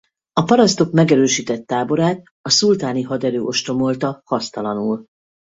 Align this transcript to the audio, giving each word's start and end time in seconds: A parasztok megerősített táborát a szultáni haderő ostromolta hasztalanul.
A 0.33 0.43
parasztok 0.43 0.91
megerősített 0.91 1.67
táborát 1.67 2.21
a 2.41 2.49
szultáni 2.49 3.01
haderő 3.01 3.41
ostromolta 3.43 4.21
hasztalanul. 4.25 5.05